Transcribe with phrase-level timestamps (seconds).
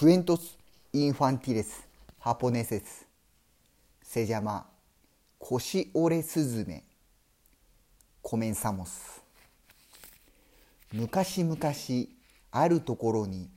[0.00, 0.56] Cuentos
[0.94, 1.66] infantiles
[2.24, 3.04] japoneses
[4.00, 4.66] se llama
[5.38, 6.84] Cosiore Suzume.
[8.22, 9.20] Comenzamos.
[10.94, 11.58] 昔々
[12.50, 13.50] あるところに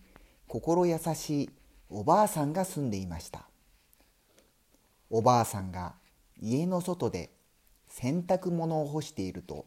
[0.45, 1.49] 心優しい
[1.89, 3.47] おばあさんが住んでいました
[5.09, 5.93] おばあさんが
[6.41, 7.29] 家の外で
[7.87, 9.65] 洗濯物を干していると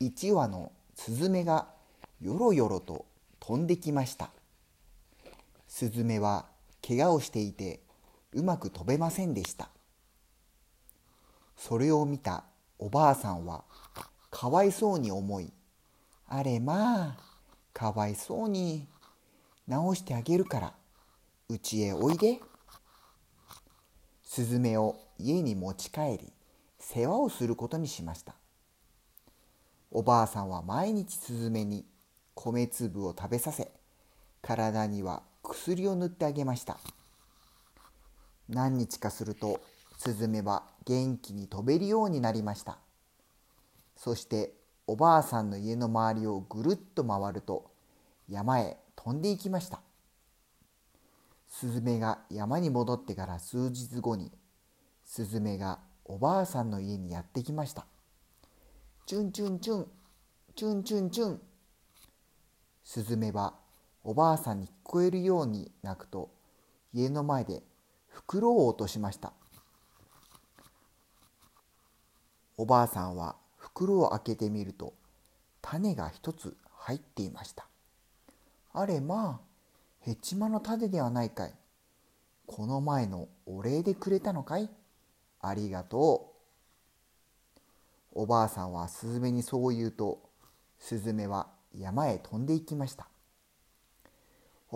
[0.00, 1.66] 一羽のスズメが
[2.22, 3.04] よろよろと
[3.38, 4.30] 飛んできました
[5.76, 6.46] スズメは
[6.86, 7.80] 怪我をしていて
[8.32, 9.70] うまく飛べませんでした。
[11.56, 12.44] それを見た
[12.78, 13.64] おばあさんは
[14.30, 15.52] かわいそうに思い
[16.28, 17.16] あれまあ
[17.72, 18.86] かわいそうに
[19.66, 20.74] 直してあげるから
[21.48, 22.38] うちへおいで。
[24.22, 26.32] スズメを家に持ち帰り
[26.78, 28.36] 世話をすることにしました。
[29.90, 31.84] おばあさんは毎日スズメに
[32.34, 33.72] 米粒を食べさせ
[34.40, 36.78] 体には薬を塗ってあげました。
[38.48, 39.60] 何日かすると
[39.96, 42.78] スズメは元気に飛べるようになりました。
[43.96, 44.52] そして
[44.86, 47.70] おばあさんの家の周りをぐるっと回ると
[48.28, 49.80] 山へ飛んでいきました。
[51.48, 54.32] スズメが山に戻ってから数日後に
[55.04, 57.86] スズメがおばあさんの家にやってきました。
[59.06, 59.86] チュンチュンチュン
[60.56, 61.40] チュンチュンチュン。
[62.82, 63.54] スズメは
[64.06, 66.30] おばあさんに聞こえるように鳴くと
[66.92, 67.62] 家の前で
[68.08, 69.32] 袋を落としました。
[72.58, 74.92] おばあさんは袋を開けてみると
[75.62, 77.66] 種が一つ入っていました。
[78.74, 79.44] あれまあ
[80.00, 81.54] ヘチマの種ではないかい。
[82.46, 84.68] この前のお礼でくれたのかい。
[85.40, 86.30] ありがと
[88.12, 88.20] う。
[88.20, 90.20] おばあさんはスズメにそう言うと
[90.78, 93.08] スズメは山へ飛んでいきました。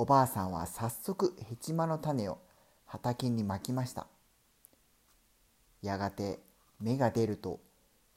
[0.01, 2.39] おばあさんは早速ヘチマの種を
[2.87, 4.07] 畑にまきました。
[5.83, 6.39] やがて
[6.81, 7.59] 芽が出ると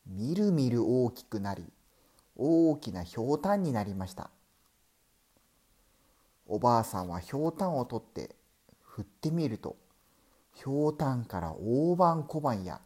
[0.06, 1.66] みるみる大きくなり
[2.38, 4.30] 大きなひょうたんになりました。
[6.46, 8.36] おばあさんはひょうたんを取って
[8.84, 9.76] 振ってみると
[10.54, 12.80] ひょうたんから大判小判や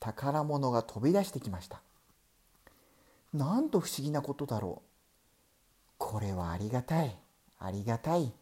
[0.00, 1.80] 宝物が飛び出してきました。
[3.32, 4.88] なんと不思議なことだろう。
[5.96, 7.23] これはありがたい。
[7.58, 8.32] ありがたい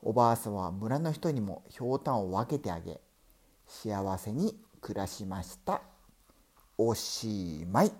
[0.00, 3.00] おばあさんは村の人にもひょうたんを分けてあげ
[3.66, 5.80] 幸せに暮らしました。
[6.76, 7.92] おしまい。